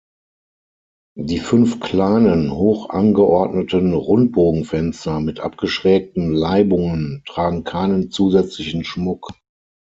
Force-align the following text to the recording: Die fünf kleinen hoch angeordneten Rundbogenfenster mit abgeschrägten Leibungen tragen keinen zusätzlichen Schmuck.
Die 1.19 1.37
fünf 1.37 1.79
kleinen 1.79 2.51
hoch 2.55 2.89
angeordneten 2.89 3.93
Rundbogenfenster 3.93 5.19
mit 5.19 5.39
abgeschrägten 5.41 6.31
Leibungen 6.31 7.21
tragen 7.27 7.63
keinen 7.65 8.09
zusätzlichen 8.09 8.83
Schmuck. 8.83 9.27